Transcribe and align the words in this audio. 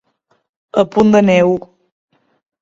A 0.81 0.83
punt 0.95 1.13
de 1.17 1.21
neu. 1.27 1.53